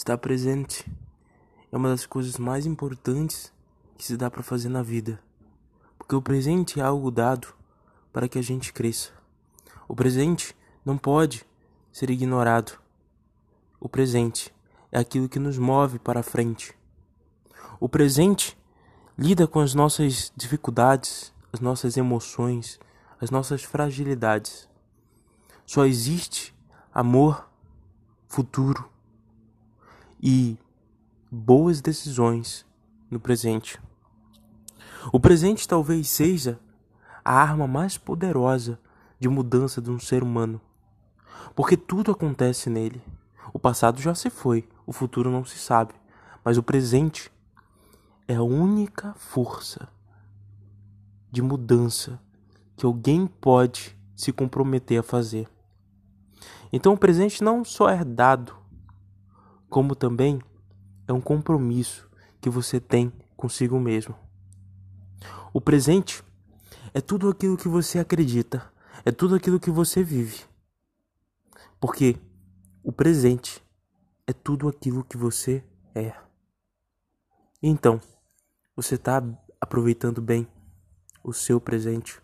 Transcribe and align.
Estar 0.00 0.16
presente 0.16 0.90
é 1.70 1.76
uma 1.76 1.90
das 1.90 2.06
coisas 2.06 2.38
mais 2.38 2.64
importantes 2.64 3.52
que 3.98 4.04
se 4.06 4.16
dá 4.16 4.30
para 4.30 4.42
fazer 4.42 4.70
na 4.70 4.82
vida. 4.82 5.22
Porque 5.98 6.14
o 6.14 6.22
presente 6.22 6.80
é 6.80 6.82
algo 6.82 7.10
dado 7.10 7.48
para 8.10 8.26
que 8.26 8.38
a 8.38 8.42
gente 8.42 8.72
cresça. 8.72 9.10
O 9.86 9.94
presente 9.94 10.56
não 10.86 10.96
pode 10.96 11.44
ser 11.92 12.08
ignorado. 12.08 12.78
O 13.78 13.90
presente 13.90 14.50
é 14.90 14.98
aquilo 14.98 15.28
que 15.28 15.38
nos 15.38 15.58
move 15.58 15.98
para 15.98 16.22
frente. 16.22 16.74
O 17.78 17.86
presente 17.86 18.56
lida 19.18 19.46
com 19.46 19.60
as 19.60 19.74
nossas 19.74 20.32
dificuldades, 20.34 21.30
as 21.52 21.60
nossas 21.60 21.98
emoções, 21.98 22.80
as 23.20 23.30
nossas 23.30 23.64
fragilidades. 23.64 24.66
Só 25.66 25.84
existe 25.84 26.56
amor, 26.90 27.46
futuro 28.26 28.89
e 30.22 30.58
boas 31.30 31.80
decisões 31.80 32.66
no 33.10 33.18
presente. 33.18 33.80
O 35.12 35.18
presente 35.18 35.66
talvez 35.66 36.08
seja 36.08 36.58
a 37.24 37.34
arma 37.34 37.66
mais 37.66 37.96
poderosa 37.96 38.78
de 39.18 39.28
mudança 39.28 39.80
de 39.80 39.90
um 39.90 39.98
ser 39.98 40.22
humano, 40.22 40.60
porque 41.54 41.76
tudo 41.76 42.10
acontece 42.10 42.68
nele. 42.68 43.02
O 43.52 43.58
passado 43.58 44.00
já 44.00 44.14
se 44.14 44.30
foi, 44.30 44.68
o 44.86 44.92
futuro 44.92 45.30
não 45.30 45.44
se 45.44 45.58
sabe, 45.58 45.94
mas 46.44 46.58
o 46.58 46.62
presente 46.62 47.30
é 48.28 48.36
a 48.36 48.42
única 48.42 49.14
força 49.14 49.88
de 51.30 51.42
mudança 51.42 52.20
que 52.76 52.86
alguém 52.86 53.26
pode 53.26 53.96
se 54.14 54.32
comprometer 54.32 55.00
a 55.00 55.02
fazer. 55.02 55.48
Então 56.72 56.92
o 56.92 56.98
presente 56.98 57.42
não 57.42 57.64
só 57.64 57.88
é 57.88 58.04
dado, 58.04 58.59
como 59.70 59.94
também 59.94 60.40
é 61.06 61.12
um 61.12 61.20
compromisso 61.20 62.10
que 62.40 62.50
você 62.50 62.80
tem 62.80 63.12
consigo 63.36 63.78
mesmo. 63.78 64.14
O 65.52 65.60
presente 65.60 66.22
é 66.92 67.00
tudo 67.00 67.28
aquilo 67.28 67.56
que 67.56 67.68
você 67.68 68.00
acredita, 68.00 68.70
é 69.04 69.12
tudo 69.12 69.36
aquilo 69.36 69.60
que 69.60 69.70
você 69.70 70.02
vive. 70.02 70.44
Porque 71.80 72.16
o 72.82 72.92
presente 72.92 73.62
é 74.26 74.32
tudo 74.32 74.68
aquilo 74.68 75.04
que 75.04 75.16
você 75.16 75.64
é. 75.94 76.12
Então, 77.62 78.00
você 78.74 78.96
está 78.96 79.22
aproveitando 79.60 80.20
bem 80.20 80.48
o 81.22 81.32
seu 81.32 81.60
presente? 81.60 82.20